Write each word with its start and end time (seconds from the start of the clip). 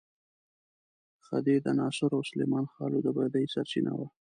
خدۍ 1.25 1.57
د 1.61 1.67
ناصرو 1.79 2.15
او 2.17 2.23
سلیمان 2.31 2.65
خېلو 2.73 2.99
د 3.03 3.07
بدۍ 3.17 3.45
سرچینه 3.53 3.91
وه. 3.97 4.07